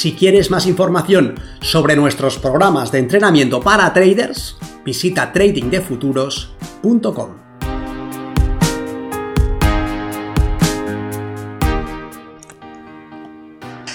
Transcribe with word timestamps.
Si 0.00 0.14
quieres 0.14 0.50
más 0.50 0.64
información 0.64 1.38
sobre 1.60 1.94
nuestros 1.94 2.38
programas 2.38 2.90
de 2.90 3.00
entrenamiento 3.00 3.60
para 3.60 3.92
traders, 3.92 4.56
visita 4.82 5.30
tradingdefuturos.com. 5.30 7.36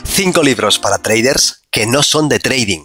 Cinco 0.03 0.43
libros 0.43 0.77
para 0.77 0.99
traders 0.99 1.63
que 1.71 1.87
no 1.87 2.03
son 2.03 2.29
de 2.29 2.37
trading. 2.37 2.83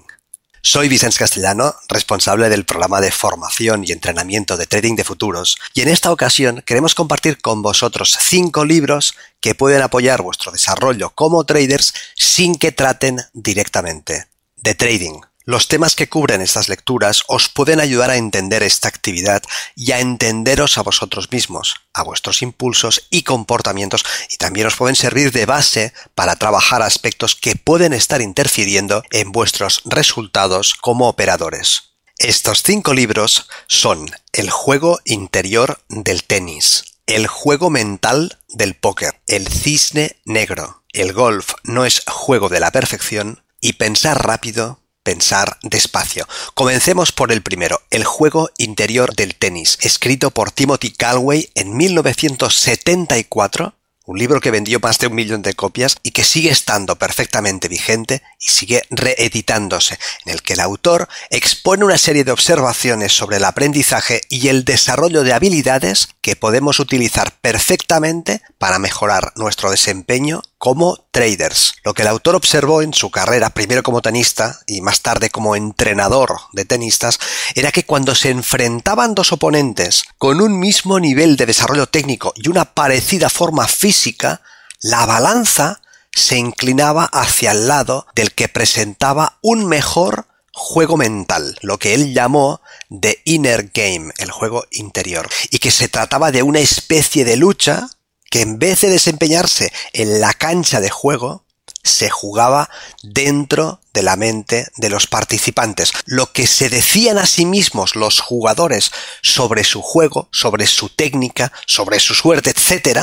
Soy 0.62 0.88
Vicente 0.88 1.16
Castellano, 1.16 1.74
responsable 1.88 2.50
del 2.50 2.66
programa 2.66 3.00
de 3.00 3.10
formación 3.10 3.82
y 3.82 3.92
entrenamiento 3.92 4.59
de 4.59 4.66
trading 4.66 4.95
de 4.95 5.05
futuros, 5.05 5.56
y 5.73 5.80
en 5.80 5.88
esta 5.88 6.12
ocasión 6.12 6.62
queremos 6.66 6.95
compartir 6.95 7.41
con 7.41 7.62
vosotros 7.62 8.19
cinco 8.20 8.66
libros 8.66 9.14
que 9.41 9.55
pueden 9.55 9.80
apoyar 9.80 10.20
vuestro 10.20 10.52
desarrollo 10.52 11.10
como 11.14 11.45
traders 11.45 11.95
sin 12.14 12.56
que 12.56 12.73
traten 12.73 13.20
directamente 13.33 14.27
de 14.56 14.74
trading. 14.74 15.20
Los 15.44 15.69
temas 15.69 15.94
que 15.94 16.08
cubren 16.08 16.42
estas 16.42 16.69
lecturas 16.69 17.22
os 17.27 17.48
pueden 17.48 17.80
ayudar 17.80 18.10
a 18.10 18.16
entender 18.16 18.62
esta 18.62 18.88
actividad 18.88 19.42
y 19.74 19.92
a 19.92 20.00
entenderos 20.00 20.77
a 20.77 20.83
vosotros 20.83 21.33
mismos, 21.33 21.77
a 21.94 22.02
vuestros 22.02 22.42
impulsos 22.42 23.06
y 23.08 23.22
comportamientos 23.22 24.05
y 24.28 24.36
también 24.36 24.66
os 24.66 24.77
pueden 24.77 24.96
servir 24.96 25.33
de 25.33 25.46
base 25.46 25.94
para 26.14 26.36
trabajar 26.36 26.83
aspectos 26.83 27.36
que 27.36 27.56
pueden 27.56 27.94
estar 27.94 28.20
interfiriendo 28.20 29.02
en 29.11 29.33
vuestros 29.33 29.80
resultados 29.86 30.74
como 30.74 31.08
operadores. 31.08 31.94
Estos 32.18 32.62
cinco 32.62 32.92
libros 32.92 33.48
son 33.66 34.11
El 34.34 34.50
juego 34.50 35.00
interior 35.06 35.80
del 35.88 36.22
tenis, 36.24 36.84
El 37.06 37.27
juego 37.28 37.70
mental 37.70 38.38
del 38.50 38.74
póker, 38.74 39.22
El 39.27 39.48
cisne 39.48 40.16
negro, 40.27 40.83
El 40.92 41.14
golf 41.14 41.55
no 41.62 41.86
es 41.86 42.02
juego 42.06 42.50
de 42.50 42.61
la 42.61 42.72
perfección 42.72 43.42
y 43.62 43.72
Pensar 43.74 44.27
rápido 44.27 44.80
pensar 45.03 45.59
despacio. 45.62 46.27
Comencemos 46.55 47.12
por 47.12 47.33
el 47.33 47.43
primero, 47.43 47.81
El 47.91 48.05
juego 48.05 48.51
interior 48.59 49.15
del 49.15 49.34
tenis, 49.34 49.79
escrito 49.83 50.31
por 50.31 50.51
Timothy 50.51 50.91
Calway 50.92 51.51
en 51.55 51.77
1974 51.77 53.75
un 54.11 54.19
libro 54.19 54.41
que 54.41 54.51
vendió 54.51 54.81
más 54.81 54.98
de 54.98 55.07
un 55.07 55.15
millón 55.15 55.42
de 55.42 55.55
copias 55.55 55.97
y 56.03 56.11
que 56.11 56.25
sigue 56.25 56.51
estando 56.51 56.97
perfectamente 56.97 57.69
vigente 57.69 58.25
y 58.41 58.48
sigue 58.48 58.83
reeditándose, 58.91 60.01
en 60.25 60.33
el 60.33 60.42
que 60.42 60.55
el 60.55 60.61
autor 60.61 61.09
expone 61.31 61.85
una 61.85 61.97
serie 61.97 62.25
de 62.25 62.33
observaciones 62.33 63.12
sobre 63.12 63.37
el 63.37 63.45
aprendizaje 63.45 64.23
y 64.29 64.48
el 64.48 64.64
desarrollo 64.64 65.23
de 65.23 65.33
habilidades 65.33 66.09
que 66.23 66.35
podemos 66.35 66.81
utilizar 66.81 67.39
perfectamente 67.41 68.42
para 68.59 68.81
mejorar 68.81 69.33
nuestro 69.37 69.70
desempeño 69.70 70.42
como 70.61 71.06
traders. 71.11 71.77
Lo 71.84 71.94
que 71.94 72.03
el 72.03 72.08
autor 72.08 72.36
observó 72.36 72.83
en 72.83 72.92
su 72.92 73.11
carrera, 73.11 73.48
primero 73.48 73.83
como 73.83 74.03
tenista 74.03 74.61
y 74.67 74.83
más 74.83 75.00
tarde 75.00 75.30
como 75.30 75.56
entrenador 75.56 76.36
de 76.52 76.67
tenistas, 76.67 77.19
era 77.55 77.72
que 77.72 77.86
cuando 77.86 78.14
se 78.14 78.28
enfrentaban 78.28 79.14
dos 79.14 79.33
oponentes 79.33 80.05
con 80.18 80.42
un 80.42 80.58
mismo 80.58 81.01
nivel 81.01 81.39
de 81.39 81.46
desarrollo 81.46 81.86
técnico 81.86 82.35
y 82.36 82.51
una 82.51 82.67
parecida 82.67 83.30
forma 83.30 83.67
física, 83.68 84.42
la 84.83 85.07
balanza 85.07 85.80
se 86.12 86.36
inclinaba 86.36 87.06
hacia 87.06 87.52
el 87.52 87.67
lado 87.67 88.06
del 88.14 88.33
que 88.33 88.48
presentaba 88.48 89.39
un 89.40 89.67
mejor 89.67 90.27
juego 90.52 90.98
mental, 90.98 91.56
lo 91.62 91.79
que 91.79 91.95
él 91.95 92.12
llamó 92.12 92.61
The 92.90 93.23
Inner 93.24 93.70
Game, 93.73 94.12
el 94.18 94.30
juego 94.30 94.67
interior, 94.73 95.27
y 95.51 95.58
que 95.58 95.70
se 95.70 95.89
trataba 95.89 96.33
de 96.33 96.42
una 96.42 96.61
especie 96.61 97.24
de 97.24 97.36
lucha 97.36 97.89
que 98.30 98.41
en 98.41 98.58
vez 98.58 98.80
de 98.80 98.89
desempeñarse 98.89 99.73
en 99.92 100.20
la 100.20 100.33
cancha 100.33 100.80
de 100.80 100.89
juego, 100.89 101.45
se 101.83 102.11
jugaba 102.11 102.70
dentro 103.02 103.80
de 103.92 104.02
la 104.02 104.17
mente 104.17 104.68
de 104.77 104.91
los 104.91 105.07
participantes. 105.07 105.92
Lo 106.05 106.33
que 106.33 106.46
se 106.46 106.68
decían 106.68 107.18
a 107.18 107.27
sí 107.27 107.45
mismos 107.45 107.96
los 107.96 108.20
jugadores 108.20 108.92
sobre 109.23 109.64
su 109.64 109.83
juego, 109.83 110.29
sobre 110.33 110.67
su 110.67 110.89
técnica, 110.89 111.52
sobre 111.67 112.01
su 112.01 112.14
suerte, 112.14 112.51
etc., 112.51 113.01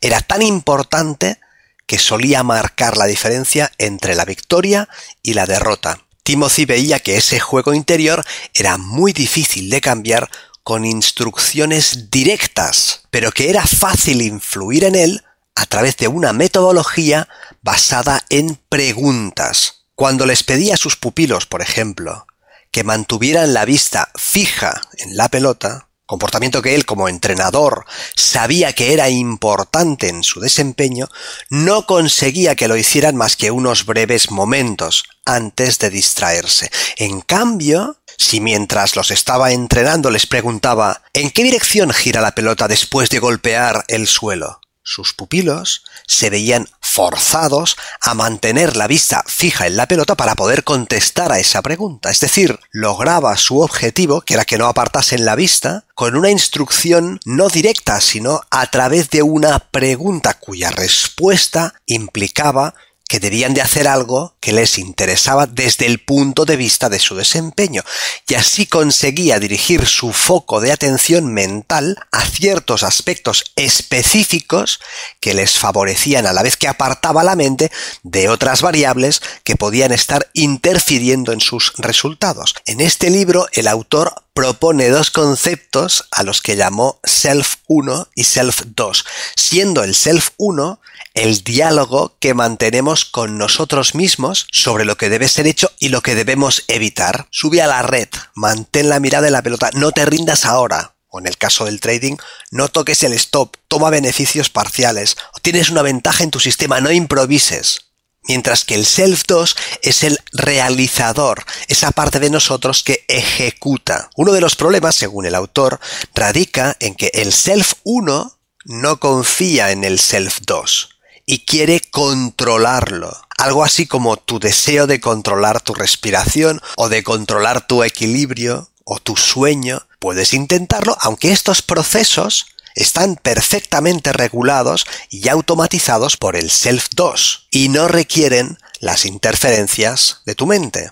era 0.00 0.20
tan 0.20 0.42
importante 0.42 1.38
que 1.86 1.98
solía 1.98 2.42
marcar 2.42 2.96
la 2.96 3.06
diferencia 3.06 3.70
entre 3.78 4.14
la 4.14 4.24
victoria 4.24 4.88
y 5.22 5.34
la 5.34 5.46
derrota. 5.46 6.00
Timothy 6.22 6.64
veía 6.64 7.00
que 7.00 7.16
ese 7.16 7.38
juego 7.38 7.74
interior 7.74 8.24
era 8.54 8.78
muy 8.78 9.12
difícil 9.12 9.68
de 9.68 9.82
cambiar 9.82 10.30
con 10.64 10.84
instrucciones 10.84 12.10
directas, 12.10 13.02
pero 13.10 13.30
que 13.30 13.50
era 13.50 13.66
fácil 13.66 14.22
influir 14.22 14.84
en 14.84 14.96
él 14.96 15.22
a 15.54 15.66
través 15.66 15.96
de 15.98 16.08
una 16.08 16.32
metodología 16.32 17.28
basada 17.62 18.24
en 18.30 18.58
preguntas. 18.68 19.84
Cuando 19.94 20.26
les 20.26 20.42
pedía 20.42 20.74
a 20.74 20.78
sus 20.78 20.96
pupilos, 20.96 21.46
por 21.46 21.62
ejemplo, 21.62 22.26
que 22.72 22.82
mantuvieran 22.82 23.54
la 23.54 23.64
vista 23.64 24.10
fija 24.16 24.80
en 24.98 25.16
la 25.16 25.28
pelota, 25.28 25.88
comportamiento 26.06 26.62
que 26.62 26.74
él 26.74 26.86
como 26.86 27.08
entrenador 27.08 27.84
sabía 28.16 28.72
que 28.72 28.92
era 28.92 29.08
importante 29.10 30.08
en 30.08 30.22
su 30.22 30.40
desempeño, 30.40 31.08
no 31.50 31.86
conseguía 31.86 32.56
que 32.56 32.68
lo 32.68 32.76
hicieran 32.76 33.16
más 33.16 33.36
que 33.36 33.50
unos 33.50 33.86
breves 33.86 34.30
momentos 34.30 35.04
antes 35.24 35.78
de 35.78 35.90
distraerse. 35.90 36.70
En 36.96 37.20
cambio, 37.20 37.98
si 38.18 38.40
mientras 38.40 38.96
los 38.96 39.10
estaba 39.10 39.52
entrenando 39.52 40.10
les 40.10 40.26
preguntaba 40.26 41.02
¿en 41.12 41.30
qué 41.30 41.42
dirección 41.42 41.92
gira 41.92 42.20
la 42.20 42.34
pelota 42.34 42.68
después 42.68 43.10
de 43.10 43.18
golpear 43.18 43.84
el 43.88 44.06
suelo? 44.06 44.60
Sus 44.86 45.14
pupilos 45.14 45.82
se 46.06 46.28
veían 46.28 46.68
forzados 46.78 47.76
a 48.02 48.12
mantener 48.12 48.76
la 48.76 48.86
vista 48.86 49.24
fija 49.26 49.66
en 49.66 49.78
la 49.78 49.88
pelota 49.88 50.14
para 50.14 50.34
poder 50.34 50.62
contestar 50.62 51.32
a 51.32 51.38
esa 51.38 51.62
pregunta. 51.62 52.10
Es 52.10 52.20
decir, 52.20 52.60
lograba 52.70 53.34
su 53.38 53.60
objetivo, 53.60 54.20
que 54.20 54.34
era 54.34 54.44
que 54.44 54.58
no 54.58 54.66
apartasen 54.66 55.24
la 55.24 55.36
vista, 55.36 55.86
con 55.94 56.16
una 56.16 56.30
instrucción 56.30 57.18
no 57.24 57.48
directa, 57.48 58.02
sino 58.02 58.42
a 58.50 58.66
través 58.66 59.08
de 59.08 59.22
una 59.22 59.58
pregunta 59.58 60.34
cuya 60.34 60.70
respuesta 60.70 61.72
implicaba 61.86 62.74
que 63.14 63.20
debían 63.20 63.54
de 63.54 63.62
hacer 63.62 63.86
algo 63.86 64.34
que 64.40 64.50
les 64.50 64.76
interesaba 64.76 65.46
desde 65.46 65.86
el 65.86 66.00
punto 66.00 66.44
de 66.44 66.56
vista 66.56 66.88
de 66.88 66.98
su 66.98 67.14
desempeño, 67.14 67.84
y 68.26 68.34
así 68.34 68.66
conseguía 68.66 69.38
dirigir 69.38 69.86
su 69.86 70.12
foco 70.12 70.60
de 70.60 70.72
atención 70.72 71.32
mental 71.32 71.96
a 72.10 72.26
ciertos 72.26 72.82
aspectos 72.82 73.52
específicos 73.54 74.80
que 75.20 75.32
les 75.32 75.60
favorecían 75.60 76.26
a 76.26 76.32
la 76.32 76.42
vez 76.42 76.56
que 76.56 76.66
apartaba 76.66 77.22
la 77.22 77.36
mente 77.36 77.70
de 78.02 78.28
otras 78.28 78.62
variables 78.62 79.22
que 79.44 79.54
podían 79.54 79.92
estar 79.92 80.28
interfiriendo 80.32 81.30
en 81.30 81.40
sus 81.40 81.72
resultados. 81.76 82.56
En 82.66 82.80
este 82.80 83.10
libro 83.10 83.46
el 83.52 83.68
autor 83.68 84.23
propone 84.34 84.88
dos 84.88 85.12
conceptos 85.12 86.08
a 86.10 86.24
los 86.24 86.42
que 86.42 86.56
llamó 86.56 86.98
Self 87.04 87.54
1 87.68 88.08
y 88.16 88.24
Self 88.24 88.62
2, 88.66 89.04
siendo 89.36 89.84
el 89.84 89.94
Self 89.94 90.30
1 90.36 90.80
el 91.14 91.44
diálogo 91.44 92.16
que 92.18 92.34
mantenemos 92.34 93.04
con 93.04 93.38
nosotros 93.38 93.94
mismos 93.94 94.48
sobre 94.50 94.84
lo 94.84 94.96
que 94.96 95.08
debe 95.08 95.28
ser 95.28 95.46
hecho 95.46 95.70
y 95.78 95.88
lo 95.88 96.02
que 96.02 96.16
debemos 96.16 96.64
evitar. 96.66 97.28
Sube 97.30 97.62
a 97.62 97.68
la 97.68 97.82
red, 97.82 98.08
mantén 98.34 98.88
la 98.88 98.98
mirada 98.98 99.28
en 99.28 99.34
la 99.34 99.42
pelota, 99.42 99.70
no 99.74 99.92
te 99.92 100.04
rindas 100.04 100.44
ahora. 100.44 100.96
O 101.08 101.20
en 101.20 101.28
el 101.28 101.38
caso 101.38 101.66
del 101.66 101.78
trading, 101.78 102.16
no 102.50 102.66
toques 102.66 103.04
el 103.04 103.12
stop, 103.12 103.56
toma 103.68 103.88
beneficios 103.88 104.50
parciales, 104.50 105.16
o 105.32 105.38
tienes 105.38 105.70
una 105.70 105.82
ventaja 105.82 106.24
en 106.24 106.32
tu 106.32 106.40
sistema, 106.40 106.80
no 106.80 106.90
improvises. 106.90 107.93
Mientras 108.26 108.64
que 108.64 108.74
el 108.74 108.86
self 108.86 109.22
2 109.26 109.56
es 109.82 110.02
el 110.02 110.18
realizador, 110.32 111.44
esa 111.68 111.90
parte 111.90 112.20
de 112.20 112.30
nosotros 112.30 112.82
que 112.82 113.04
ejecuta. 113.08 114.10
Uno 114.16 114.32
de 114.32 114.40
los 114.40 114.56
problemas, 114.56 114.94
según 114.94 115.26
el 115.26 115.34
autor, 115.34 115.78
radica 116.14 116.76
en 116.80 116.94
que 116.94 117.10
el 117.14 117.32
self 117.32 117.74
1 117.84 118.38
no 118.64 119.00
confía 119.00 119.72
en 119.72 119.84
el 119.84 120.00
self 120.00 120.38
2 120.46 120.88
y 121.26 121.44
quiere 121.44 121.80
controlarlo. 121.80 123.14
Algo 123.36 123.64
así 123.64 123.86
como 123.86 124.16
tu 124.16 124.38
deseo 124.38 124.86
de 124.86 125.00
controlar 125.00 125.60
tu 125.60 125.74
respiración 125.74 126.60
o 126.76 126.88
de 126.88 127.02
controlar 127.02 127.66
tu 127.66 127.82
equilibrio 127.82 128.70
o 128.84 129.00
tu 129.00 129.16
sueño. 129.16 129.86
Puedes 129.98 130.34
intentarlo, 130.34 130.96
aunque 131.00 131.32
estos 131.32 131.62
procesos 131.62 132.46
están 132.74 133.16
perfectamente 133.16 134.12
regulados 134.12 134.86
y 135.10 135.28
automatizados 135.28 136.16
por 136.16 136.36
el 136.36 136.50
Self-DOS 136.50 137.48
y 137.50 137.68
no 137.68 137.88
requieren 137.88 138.58
las 138.80 139.04
interferencias 139.04 140.22
de 140.26 140.34
tu 140.34 140.46
mente. 140.46 140.90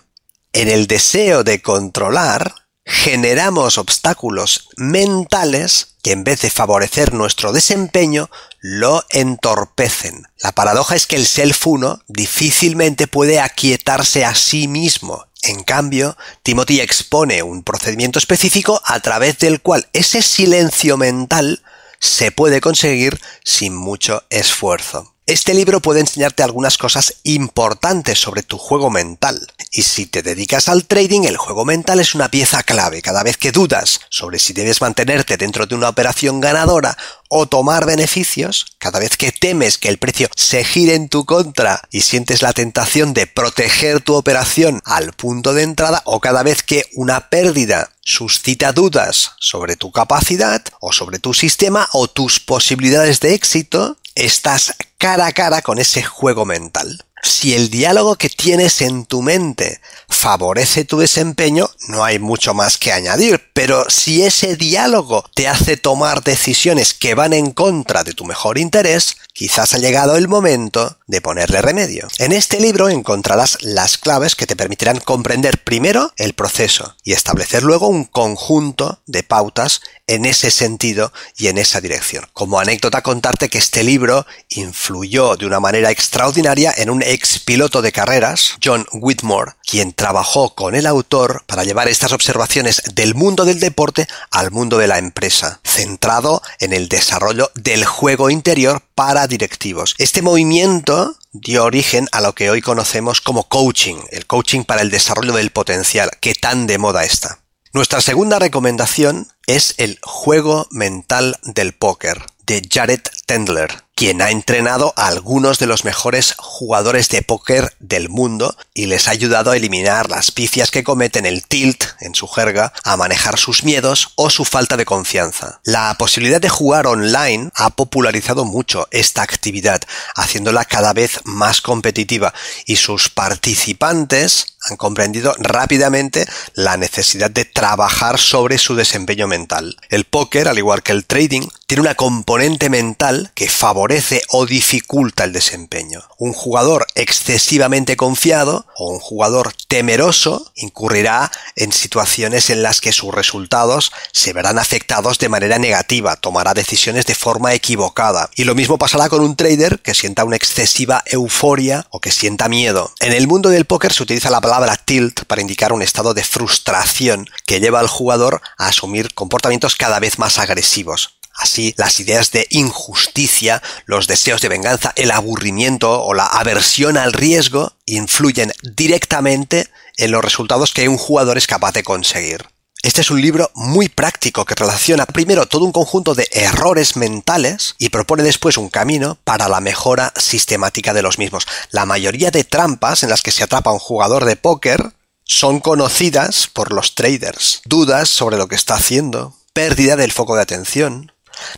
En 0.53 0.69
el 0.69 0.87
deseo 0.87 1.45
de 1.45 1.63
controlar, 1.63 2.55
generamos 2.85 3.79
obstáculos 3.79 4.69
mentales 4.77 5.93
que 6.03 6.11
en 6.11 6.25
vez 6.25 6.41
de 6.41 6.51
favorecer 6.51 7.15
nuestro 7.15 7.53
desempeño, 7.53 8.29
lo 8.61 9.05
entorpecen. 9.11 10.27
La 10.41 10.53
paradoja 10.53 10.97
es 10.97 11.07
que 11.07 11.17
el 11.17 11.27
Self 11.27 11.67
1 11.67 12.03
difícilmente 12.09 13.07
puede 13.07 13.41
aquietarse 13.41 14.25
a 14.25 14.35
sí 14.35 14.67
mismo. 14.67 15.25
En 15.43 15.63
cambio, 15.63 16.17
Timothy 16.43 16.81
expone 16.81 17.43
un 17.43 17.63
procedimiento 17.63 18.19
específico 18.19 18.81
a 18.85 19.01
través 19.01 19.39
del 19.39 19.61
cual 19.61 19.89
ese 19.93 20.23
silencio 20.23 20.97
mental 20.97 21.63
se 22.03 22.33
puede 22.33 22.61
conseguir 22.61 23.21
sin 23.45 23.77
mucho 23.77 24.25
esfuerzo. 24.29 25.12
Este 25.33 25.55
libro 25.55 25.81
puede 25.81 26.01
enseñarte 26.01 26.43
algunas 26.43 26.77
cosas 26.77 27.15
importantes 27.23 28.19
sobre 28.19 28.43
tu 28.43 28.59
juego 28.59 28.91
mental. 28.91 29.51
Y 29.71 29.81
si 29.81 30.05
te 30.05 30.21
dedicas 30.21 30.69
al 30.69 30.85
trading, 30.85 31.23
el 31.23 31.39
juego 31.39 31.65
mental 31.65 32.01
es 32.01 32.15
una 32.15 32.31
pieza 32.31 32.63
clave. 32.63 33.01
Cada 33.01 33.23
vez 33.23 33.39
que 33.39 33.51
dudas 33.51 34.03
sobre 34.11 34.39
si 34.39 34.53
debes 34.53 34.83
mantenerte 34.83 35.39
dentro 35.39 35.65
de 35.65 35.75
una 35.75 35.89
operación 35.89 36.43
ganadora 36.43 36.99
o 37.31 37.47
tomar 37.47 37.87
beneficios, 37.87 38.67
cada 38.77 38.99
vez 38.99 39.17
que 39.17 39.33
temes 39.33 39.79
que 39.79 39.89
el 39.89 39.97
precio 39.97 40.29
se 40.37 40.65
gire 40.65 40.97
en 40.97 41.09
tu 41.09 41.25
contra 41.25 41.81
y 41.91 42.03
sientes 42.03 42.43
la 42.43 42.53
tentación 42.53 43.15
de 43.15 43.27
proteger 43.27 44.03
tu 44.03 44.17
operación 44.17 44.83
al 44.85 45.15
punto 45.15 45.55
de 45.55 45.63
entrada, 45.63 46.03
o 46.05 46.21
cada 46.21 46.43
vez 46.43 46.63
que 46.63 46.85
una 46.93 47.31
pérdida 47.31 47.91
suscita 48.03 48.73
dudas 48.73 49.33
sobre 49.39 49.77
tu 49.77 49.93
capacidad 49.93 50.63
o 50.79 50.93
sobre 50.93 51.21
tu 51.21 51.33
sistema 51.33 51.89
o 51.95 52.07
tus 52.07 52.39
posibilidades 52.39 53.21
de 53.21 53.33
éxito, 53.33 53.97
estás 54.15 54.75
cara 55.03 55.27
a 55.27 55.33
cara 55.33 55.63
con 55.63 55.81
ese 55.81 56.01
juego 56.05 56.45
mental. 56.45 57.05
Si 57.25 57.55
el 57.55 57.71
diálogo 57.71 58.17
que 58.17 58.29
tienes 58.29 58.81
en 58.83 59.05
tu 59.05 59.23
mente 59.23 59.81
favorece 60.09 60.85
tu 60.85 60.99
desempeño, 60.99 61.71
no 61.87 62.03
hay 62.05 62.19
mucho 62.19 62.53
más 62.53 62.79
que 62.79 62.93
añadir, 62.93 63.41
pero 63.53 63.85
si 63.89 64.25
ese 64.25 64.57
diálogo 64.57 65.25
te 65.35 65.47
hace 65.47 65.77
tomar 65.77 66.25
decisiones 66.25 66.95
que 66.95 67.15
van 67.15 67.33
en 67.33 67.53
contra 67.53 68.03
de 68.03 68.13
tu 68.13 68.25
mejor 68.25 68.59
interés, 68.59 69.17
quizás 69.33 69.73
ha 69.73 69.79
llegado 69.79 70.17
el 70.17 70.27
momento 70.27 70.99
de 71.07 71.21
ponerle 71.21 71.63
remedio. 71.63 72.09
En 72.19 72.33
este 72.33 72.59
libro 72.59 72.89
encontrarás 72.89 73.59
las 73.61 73.99
claves 73.99 74.35
que 74.35 74.47
te 74.47 74.57
permitirán 74.57 74.99
comprender 74.99 75.63
primero 75.63 76.13
el 76.17 76.35
proceso 76.35 76.97
y 77.05 77.13
establecer 77.13 77.63
luego 77.63 77.87
un 77.87 78.05
conjunto 78.05 79.01
de 79.07 79.23
pautas 79.23 79.81
en 80.07 80.25
ese 80.25 80.51
sentido 80.51 81.13
y 81.37 81.49
en 81.49 81.59
esa 81.59 81.81
dirección. 81.81 82.27
Como 82.33 82.59
anécdota 82.59 83.03
contarte 83.03 83.49
que 83.49 83.59
este 83.59 83.83
libro 83.83 84.27
influyó 84.49 85.37
de 85.37 85.47
una 85.47 85.61
manera 85.61 85.91
extraordinaria 85.91 86.75
en 86.77 86.91
un 86.91 87.03
ex 87.13 87.39
piloto 87.41 87.83
de 87.83 87.93
carreras, 87.93 88.57
John 88.65 88.87
Whitmore, 88.93 89.53
quien 89.69 89.93
trabajó 89.93 90.55
con 90.55 90.75
el 90.75 90.87
autor 90.87 91.45
para 91.47 91.65
llevar 91.65 91.89
estas 91.89 92.13
observaciones 92.13 92.83
del 92.95 93.15
mundo 93.15 93.45
del 93.45 93.61
deporte 93.61 94.07
al 94.31 94.51
mundo 94.51 94.79
de 94.79 94.87
la 94.87 94.99
empresa, 94.99 95.61
centrado 95.63 96.43
en 96.59 96.73
el 96.73 96.89
desarrollo 96.89 97.51
del 97.55 97.85
juego 97.85 98.31
interior 98.31 98.83
para 98.95 99.27
directivos. 99.27 99.95
Este 99.99 100.23
movimiento 100.23 101.17
dio 101.33 101.65
origen 101.65 102.09
a 102.13 102.21
lo 102.21 102.35
que 102.35 102.51
hoy 102.51 102.63
conocemos 102.63 103.21
como 103.21 103.49
coaching, 103.49 103.97
el 104.11 104.27
coaching 104.27 104.65
para 104.65 104.83
el 104.83 104.91
desarrollo 104.91 105.35
del 105.35 105.51
potencial, 105.51 106.11
que 106.21 106.35
tan 106.35 106.67
de 106.67 106.79
moda 106.79 107.05
está. 107.05 107.41
Nuestra 107.75 108.01
segunda 108.01 108.39
recomendación 108.39 109.29
es 109.47 109.75
el 109.79 109.99
juego 110.03 110.67
mental 110.71 111.39
del 111.43 111.73
póker 111.75 112.23
de 112.47 112.63
Jared 112.71 113.01
Tendler 113.27 113.83
quien 114.03 114.21
ha 114.21 114.33
entrenado 114.33 114.93
a 114.97 115.07
algunos 115.07 115.61
de 115.61 115.69
los 115.69 115.85
mejores 115.85 116.35
jugadores 116.37 117.09
de 117.09 117.23
póker 117.23 117.73
del 117.79 118.09
mundo 118.09 118.57
y 118.75 118.87
les 118.87 119.07
ha 119.07 119.13
ayudado 119.13 119.53
a 119.53 119.57
eliminar 119.57 120.11
las 120.11 120.33
pifias 120.33 120.73
que 120.73 120.83
cometen 120.83 121.25
el 121.25 121.47
tilt, 121.47 121.85
en 122.01 122.17
su 122.17 122.27
jerga, 122.27 122.73
a 122.83 122.97
manejar 122.97 123.39
sus 123.39 123.63
miedos 123.63 124.09
o 124.17 124.29
su 124.29 124.45
falta 124.45 124.77
de 124.77 124.87
confianza. 124.87 125.61
La 125.63 125.95
posibilidad 125.99 126.41
de 126.41 126.49
jugar 126.49 126.89
online 126.89 127.51
ha 127.55 127.71
popularizado 127.71 128.45
mucho 128.45 128.89
esta 128.91 129.23
actividad, 129.23 129.81
haciéndola 130.17 130.65
cada 130.65 130.93
vez 130.93 131.21
más 131.23 131.61
competitiva 131.61 132.35
y 132.67 132.75
sus 132.75 133.09
participantes 133.09 134.53
han 134.69 134.77
comprendido 134.77 135.35
rápidamente 135.39 136.27
la 136.55 136.77
necesidad 136.77 137.31
de 137.31 137.45
trabajar 137.45 138.19
sobre 138.19 138.59
su 138.59 138.75
desempeño 138.75 139.27
mental. 139.27 139.77
El 139.89 140.05
póker, 140.05 140.49
al 140.49 140.59
igual 140.59 140.83
que 140.83 140.93
el 140.93 141.05
trading, 141.05 141.49
tiene 141.73 141.89
una 141.89 141.95
componente 141.95 142.69
mental 142.69 143.31
que 143.35 143.49
favorece 143.49 144.21
o 144.29 144.45
dificulta 144.45 145.25
el 145.25 145.33
desempeño. 145.33 146.03
Un 146.19 146.35
jugador 146.35 146.87
excesivamente 146.95 147.97
confiado 147.97 148.67
o 148.77 148.91
un 148.91 149.01
jugador 149.01 149.55
temeroso 149.69 150.53
incurrirá 150.55 151.33
en 151.57 151.73
situaciones 151.73 152.51
en 152.51 152.63
las 152.63 152.83
que 152.83 152.93
sus 152.93 153.15
resultados 153.15 153.91
se 154.13 154.35
verán 154.35 154.59
afectados 154.59 155.19
de 155.19 155.31
manera 155.31 155.59
negativa, 155.59 156.17
tomará 156.17 156.53
decisiones 156.53 157.07
de 157.07 157.15
forma 157.15 157.55
equivocada. 157.55 158.29
Y 158.37 158.45
lo 158.45 158.55
mismo 158.55 158.77
pasará 158.77 159.09
con 159.09 159.23
un 159.23 159.35
trader 159.35 159.81
que 159.81 159.95
sienta 159.95 160.27
una 160.27 160.37
excesiva 160.37 161.03
euforia 161.07 161.87
o 161.89 162.01
que 162.01 162.13
sienta 162.13 162.51
miedo. 162.51 162.93
En 163.01 163.15
el 163.15 163.27
mundo 163.27 163.49
del 163.49 163.65
póker 163.65 163.95
se 163.95 164.03
utiliza 164.03 164.29
la 164.29 164.43
palabra 164.43 164.77
tilt 164.77 165.25
para 165.25 165.41
indicar 165.41 165.73
un 165.73 165.81
estado 165.81 166.13
de 166.13 166.23
frustración 166.23 167.31
que 167.47 167.61
lleva 167.61 167.81
al 167.81 167.89
jugador 167.89 168.43
a 168.59 168.67
asumir 168.67 169.15
comportamientos 169.15 169.75
cada 169.75 170.01
vez 170.01 170.19
más 170.19 170.39
agresivos. 170.39 171.17
Así, 171.35 171.75
las 171.77 171.99
ideas 172.01 172.31
de 172.31 172.47
injusticia, 172.51 173.63
los 173.87 174.07
deseos 174.07 174.41
de 174.41 174.49
venganza, 174.49 174.93
el 174.97 175.11
aburrimiento 175.11 176.03
o 176.03 176.15
la 176.15 176.27
aversión 176.27 176.97
al 176.97 177.13
riesgo 177.13 177.73
influyen 177.87 178.53
directamente 178.63 179.69
en 179.97 180.11
los 180.11 180.23
resultados 180.23 180.73
que 180.73 180.89
un 180.89 180.99
jugador 180.99 181.39
es 181.39 181.47
capaz 181.47 181.73
de 181.73 181.83
conseguir. 181.83 182.47
Este 182.83 183.01
es 183.01 183.13
un 183.13 183.21
libro 183.21 183.49
muy 183.55 183.89
práctico 183.89 184.45
que 184.45 184.57
relaciona 184.57 185.07
primero 185.07 185.47
todo 185.47 185.65
un 185.65 185.71
conjunto 185.71 186.17
de 186.17 186.27
errores 186.33 186.97
mentales 186.97 187.77
y 187.79 187.91
propone 187.91 188.25
después 188.25 188.57
un 188.57 188.71
camino 188.71 189.19
para 189.23 189.49
la 189.49 189.61
mejora 189.61 190.13
sistemática 190.17 190.93
de 190.93 191.03
los 191.03 191.17
mismos. 191.17 191.47
La 191.71 191.87
mayoría 191.87 192.33
de 192.33 192.43
trampas 192.43 193.05
en 193.05 193.11
las 193.11 193.23
que 193.23 193.31
se 193.31 193.45
atrapa 193.45 193.71
un 193.71 193.79
jugador 193.79 194.25
de 194.25 194.35
póker 194.35 194.95
son 195.23 195.61
conocidas 195.61 196.49
por 196.53 196.73
los 196.73 196.97
traders. 196.97 197.63
Dudas 197.65 198.09
sobre 198.09 198.37
lo 198.37 198.49
que 198.49 198.57
está 198.57 198.75
haciendo, 198.75 199.37
pérdida 199.53 199.95
del 199.95 200.11
foco 200.11 200.35
de 200.35 200.43
atención, 200.43 201.12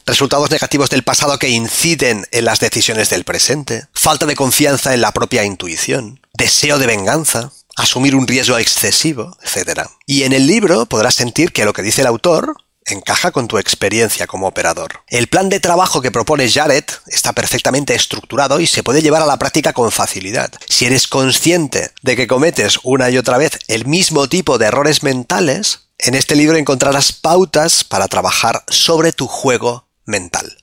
resultados 0.06 0.50
negativos 0.50 0.90
del 0.90 1.02
pasado 1.02 1.38
que 1.38 1.48
inciden 1.48 2.26
en 2.30 2.44
las 2.44 2.60
decisiones 2.60 3.10
del 3.10 3.24
presente, 3.24 3.86
falta 3.92 4.26
de 4.26 4.36
confianza 4.36 4.94
en 4.94 5.00
la 5.00 5.12
propia 5.12 5.44
intuición, 5.44 6.20
deseo 6.32 6.78
de 6.78 6.86
venganza, 6.86 7.52
asumir 7.76 8.14
un 8.14 8.26
riesgo 8.26 8.58
excesivo, 8.58 9.36
etc. 9.42 9.82
Y 10.06 10.22
en 10.22 10.32
el 10.32 10.46
libro 10.46 10.86
podrás 10.86 11.14
sentir 11.14 11.52
que 11.52 11.64
lo 11.64 11.72
que 11.72 11.82
dice 11.82 12.02
el 12.02 12.06
autor 12.06 12.56
encaja 12.86 13.30
con 13.30 13.48
tu 13.48 13.58
experiencia 13.58 14.26
como 14.26 14.46
operador. 14.46 15.02
El 15.08 15.26
plan 15.26 15.48
de 15.48 15.60
trabajo 15.60 16.02
que 16.02 16.10
propone 16.10 16.50
Jared 16.50 16.84
está 17.06 17.32
perfectamente 17.32 17.94
estructurado 17.94 18.60
y 18.60 18.66
se 18.66 18.82
puede 18.82 19.02
llevar 19.02 19.22
a 19.22 19.26
la 19.26 19.38
práctica 19.38 19.72
con 19.72 19.90
facilidad. 19.90 20.52
Si 20.68 20.84
eres 20.84 21.06
consciente 21.06 21.92
de 22.02 22.16
que 22.16 22.26
cometes 22.26 22.78
una 22.82 23.10
y 23.10 23.18
otra 23.18 23.38
vez 23.38 23.58
el 23.68 23.86
mismo 23.86 24.28
tipo 24.28 24.58
de 24.58 24.66
errores 24.66 25.02
mentales, 25.02 25.83
en 25.98 26.14
este 26.14 26.34
libro 26.34 26.56
encontrarás 26.56 27.12
pautas 27.12 27.84
para 27.84 28.08
trabajar 28.08 28.64
sobre 28.68 29.12
tu 29.12 29.26
juego 29.26 29.88
mental. 30.04 30.58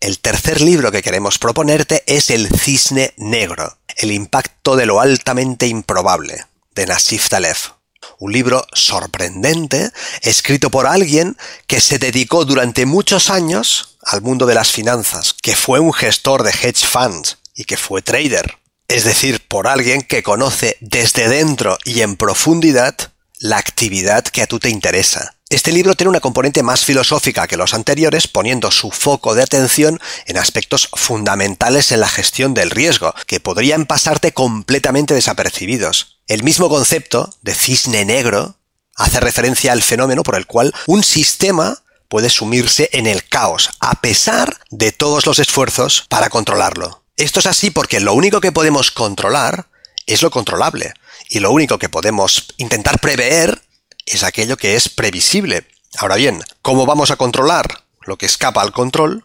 El 0.00 0.18
tercer 0.18 0.60
libro 0.60 0.90
que 0.90 1.02
queremos 1.02 1.38
proponerte 1.38 2.02
es 2.06 2.30
El 2.30 2.48
Cisne 2.48 3.14
Negro, 3.16 3.78
el 3.96 4.10
impacto 4.10 4.74
de 4.74 4.86
lo 4.86 5.00
altamente 5.00 5.68
improbable, 5.68 6.46
de 6.74 6.86
Nassif 6.86 7.28
Taleb. 7.28 7.56
Un 8.18 8.32
libro 8.32 8.66
sorprendente, 8.72 9.92
escrito 10.22 10.70
por 10.70 10.88
alguien 10.88 11.36
que 11.68 11.80
se 11.80 12.00
dedicó 12.00 12.44
durante 12.44 12.84
muchos 12.84 13.30
años 13.30 13.96
al 14.02 14.22
mundo 14.22 14.46
de 14.46 14.54
las 14.54 14.72
finanzas, 14.72 15.36
que 15.40 15.54
fue 15.54 15.78
un 15.78 15.92
gestor 15.92 16.42
de 16.42 16.50
hedge 16.50 16.84
funds 16.84 17.38
y 17.54 17.64
que 17.64 17.76
fue 17.76 18.02
trader. 18.02 18.58
Es 18.88 19.04
decir, 19.04 19.46
por 19.46 19.68
alguien 19.68 20.02
que 20.02 20.24
conoce 20.24 20.76
desde 20.80 21.28
dentro 21.28 21.78
y 21.84 22.00
en 22.00 22.16
profundidad 22.16 23.11
la 23.42 23.58
actividad 23.58 24.22
que 24.22 24.40
a 24.40 24.46
tú 24.46 24.60
te 24.60 24.70
interesa. 24.70 25.34
Este 25.50 25.72
libro 25.72 25.96
tiene 25.96 26.10
una 26.10 26.20
componente 26.20 26.62
más 26.62 26.84
filosófica 26.84 27.48
que 27.48 27.56
los 27.56 27.74
anteriores, 27.74 28.28
poniendo 28.28 28.70
su 28.70 28.92
foco 28.92 29.34
de 29.34 29.42
atención 29.42 30.00
en 30.26 30.38
aspectos 30.38 30.88
fundamentales 30.94 31.90
en 31.90 31.98
la 31.98 32.08
gestión 32.08 32.54
del 32.54 32.70
riesgo, 32.70 33.12
que 33.26 33.40
podrían 33.40 33.84
pasarte 33.86 34.32
completamente 34.32 35.12
desapercibidos. 35.12 36.20
El 36.28 36.44
mismo 36.44 36.68
concepto 36.68 37.34
de 37.42 37.54
cisne 37.54 38.04
negro 38.04 38.54
hace 38.94 39.18
referencia 39.18 39.72
al 39.72 39.82
fenómeno 39.82 40.22
por 40.22 40.36
el 40.36 40.46
cual 40.46 40.72
un 40.86 41.02
sistema 41.02 41.82
puede 42.08 42.30
sumirse 42.30 42.90
en 42.92 43.08
el 43.08 43.28
caos, 43.28 43.70
a 43.80 44.00
pesar 44.00 44.56
de 44.70 44.92
todos 44.92 45.26
los 45.26 45.40
esfuerzos 45.40 46.06
para 46.08 46.30
controlarlo. 46.30 47.02
Esto 47.16 47.40
es 47.40 47.46
así 47.46 47.70
porque 47.70 47.98
lo 47.98 48.14
único 48.14 48.40
que 48.40 48.52
podemos 48.52 48.92
controlar 48.92 49.66
es 50.06 50.22
lo 50.22 50.30
controlable. 50.30 50.94
Y 51.32 51.40
lo 51.40 51.50
único 51.50 51.78
que 51.78 51.88
podemos 51.88 52.54
intentar 52.58 53.00
prever 53.00 53.62
es 54.04 54.22
aquello 54.22 54.58
que 54.58 54.76
es 54.76 54.90
previsible. 54.90 55.66
Ahora 55.96 56.16
bien, 56.16 56.42
¿cómo 56.60 56.84
vamos 56.84 57.10
a 57.10 57.16
controlar 57.16 57.84
lo 58.04 58.18
que 58.18 58.26
escapa 58.26 58.60
al 58.60 58.72
control, 58.72 59.24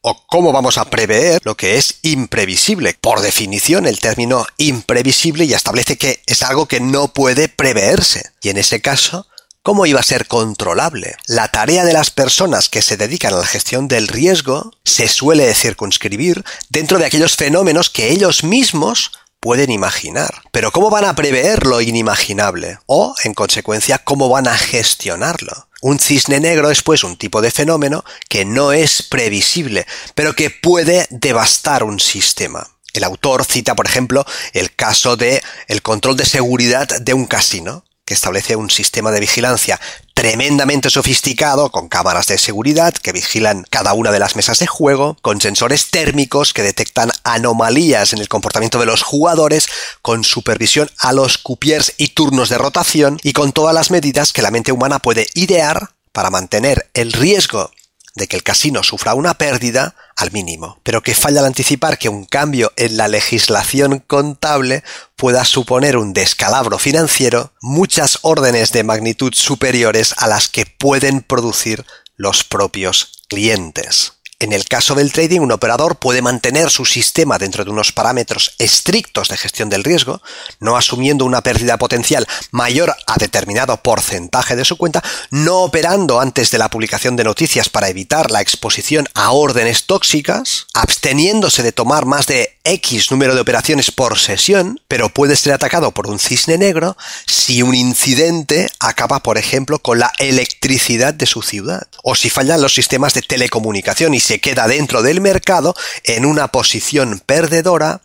o 0.00 0.24
cómo 0.28 0.52
vamos 0.52 0.78
a 0.78 0.84
prever 0.84 1.40
lo 1.44 1.56
que 1.56 1.76
es 1.76 1.98
imprevisible. 2.02 2.96
Por 3.00 3.20
definición, 3.20 3.86
el 3.86 3.98
término 3.98 4.46
imprevisible 4.56 5.48
ya 5.48 5.56
establece 5.56 5.98
que 5.98 6.22
es 6.26 6.44
algo 6.44 6.66
que 6.66 6.78
no 6.78 7.08
puede 7.08 7.48
preverse. 7.48 8.30
Y 8.40 8.50
en 8.50 8.58
ese 8.58 8.80
caso, 8.80 9.26
¿cómo 9.62 9.86
iba 9.86 9.98
a 9.98 10.04
ser 10.04 10.28
controlable? 10.28 11.16
La 11.26 11.48
tarea 11.48 11.84
de 11.84 11.92
las 11.92 12.10
personas 12.10 12.68
que 12.68 12.82
se 12.82 12.96
dedican 12.96 13.34
a 13.34 13.38
la 13.38 13.46
gestión 13.46 13.88
del 13.88 14.06
riesgo 14.06 14.70
se 14.84 15.08
suele 15.08 15.52
circunscribir 15.54 16.44
dentro 16.68 16.98
de 16.98 17.06
aquellos 17.06 17.34
fenómenos 17.34 17.90
que 17.90 18.10
ellos 18.10 18.44
mismos 18.44 19.10
pueden 19.40 19.70
imaginar. 19.70 20.42
Pero 20.52 20.70
¿cómo 20.72 20.90
van 20.90 21.04
a 21.04 21.14
prever 21.14 21.66
lo 21.66 21.80
inimaginable? 21.80 22.78
O, 22.86 23.14
en 23.24 23.34
consecuencia, 23.34 23.98
¿cómo 23.98 24.28
van 24.28 24.48
a 24.48 24.56
gestionarlo? 24.56 25.68
Un 25.80 26.00
cisne 26.00 26.40
negro 26.40 26.70
es 26.70 26.82
pues 26.82 27.04
un 27.04 27.16
tipo 27.16 27.40
de 27.40 27.50
fenómeno 27.50 28.04
que 28.28 28.44
no 28.44 28.72
es 28.72 29.02
previsible, 29.02 29.86
pero 30.14 30.34
que 30.34 30.50
puede 30.50 31.06
devastar 31.10 31.84
un 31.84 32.00
sistema. 32.00 32.66
El 32.92 33.04
autor 33.04 33.44
cita, 33.44 33.76
por 33.76 33.86
ejemplo, 33.86 34.24
el 34.54 34.74
caso 34.74 35.16
de 35.16 35.42
el 35.68 35.82
control 35.82 36.16
de 36.16 36.24
seguridad 36.24 36.88
de 36.88 37.14
un 37.14 37.26
casino 37.26 37.84
que 38.04 38.14
establece 38.14 38.56
un 38.56 38.70
sistema 38.70 39.12
de 39.12 39.20
vigilancia 39.20 39.78
tremendamente 40.18 40.90
sofisticado, 40.90 41.70
con 41.70 41.88
cámaras 41.88 42.26
de 42.26 42.38
seguridad 42.38 42.92
que 42.92 43.12
vigilan 43.12 43.64
cada 43.70 43.92
una 43.92 44.10
de 44.10 44.18
las 44.18 44.34
mesas 44.34 44.58
de 44.58 44.66
juego, 44.66 45.16
con 45.22 45.40
sensores 45.40 45.92
térmicos 45.92 46.52
que 46.52 46.62
detectan 46.62 47.12
anomalías 47.22 48.12
en 48.12 48.18
el 48.18 48.28
comportamiento 48.28 48.80
de 48.80 48.86
los 48.86 49.04
jugadores, 49.04 49.68
con 50.02 50.24
supervisión 50.24 50.90
a 50.98 51.12
los 51.12 51.38
cupiers 51.38 51.94
y 51.98 52.08
turnos 52.08 52.48
de 52.48 52.58
rotación, 52.58 53.20
y 53.22 53.32
con 53.32 53.52
todas 53.52 53.72
las 53.72 53.92
medidas 53.92 54.32
que 54.32 54.42
la 54.42 54.50
mente 54.50 54.72
humana 54.72 54.98
puede 54.98 55.28
idear 55.34 55.90
para 56.12 56.30
mantener 56.30 56.90
el 56.94 57.12
riesgo 57.12 57.70
de 58.18 58.28
que 58.28 58.36
el 58.36 58.42
casino 58.42 58.82
sufra 58.82 59.14
una 59.14 59.34
pérdida 59.34 59.94
al 60.16 60.32
mínimo, 60.32 60.80
pero 60.82 61.02
que 61.02 61.14
falla 61.14 61.40
al 61.40 61.46
anticipar 61.46 61.96
que 61.96 62.10
un 62.10 62.26
cambio 62.26 62.72
en 62.76 62.98
la 62.98 63.08
legislación 63.08 64.00
contable 64.00 64.84
pueda 65.16 65.44
suponer 65.44 65.96
un 65.96 66.12
descalabro 66.12 66.78
financiero 66.78 67.52
muchas 67.62 68.18
órdenes 68.22 68.72
de 68.72 68.84
magnitud 68.84 69.32
superiores 69.32 70.14
a 70.18 70.26
las 70.26 70.48
que 70.48 70.66
pueden 70.66 71.22
producir 71.22 71.86
los 72.16 72.44
propios 72.44 73.22
clientes. 73.28 74.17
En 74.40 74.52
el 74.52 74.66
caso 74.66 74.94
del 74.94 75.12
trading, 75.12 75.40
un 75.40 75.50
operador 75.50 75.96
puede 75.96 76.22
mantener 76.22 76.70
su 76.70 76.84
sistema 76.84 77.38
dentro 77.38 77.64
de 77.64 77.72
unos 77.72 77.90
parámetros 77.90 78.54
estrictos 78.58 79.28
de 79.28 79.36
gestión 79.36 79.68
del 79.68 79.82
riesgo, 79.82 80.22
no 80.60 80.76
asumiendo 80.76 81.24
una 81.24 81.42
pérdida 81.42 81.76
potencial 81.76 82.24
mayor 82.52 82.94
a 83.08 83.16
determinado 83.16 83.76
porcentaje 83.78 84.54
de 84.54 84.64
su 84.64 84.76
cuenta, 84.76 85.02
no 85.32 85.64
operando 85.64 86.20
antes 86.20 86.52
de 86.52 86.58
la 86.58 86.70
publicación 86.70 87.16
de 87.16 87.24
noticias 87.24 87.68
para 87.68 87.88
evitar 87.88 88.30
la 88.30 88.40
exposición 88.40 89.08
a 89.14 89.32
órdenes 89.32 89.86
tóxicas, 89.86 90.68
absteniéndose 90.72 91.64
de 91.64 91.72
tomar 91.72 92.06
más 92.06 92.28
de 92.28 92.57
X 92.68 93.10
número 93.10 93.34
de 93.34 93.40
operaciones 93.40 93.90
por 93.90 94.18
sesión, 94.18 94.80
pero 94.88 95.08
puede 95.08 95.36
ser 95.36 95.52
atacado 95.52 95.92
por 95.92 96.06
un 96.06 96.18
cisne 96.18 96.58
negro 96.58 96.96
si 97.26 97.62
un 97.62 97.74
incidente 97.74 98.70
acaba, 98.78 99.20
por 99.20 99.38
ejemplo, 99.38 99.78
con 99.78 99.98
la 99.98 100.12
electricidad 100.18 101.14
de 101.14 101.26
su 101.26 101.42
ciudad, 101.42 101.88
o 102.02 102.14
si 102.14 102.30
fallan 102.30 102.60
los 102.60 102.74
sistemas 102.74 103.14
de 103.14 103.22
telecomunicación 103.22 104.14
y 104.14 104.20
se 104.20 104.40
queda 104.40 104.68
dentro 104.68 105.02
del 105.02 105.20
mercado 105.20 105.74
en 106.04 106.26
una 106.26 106.48
posición 106.48 107.22
perdedora 107.24 108.02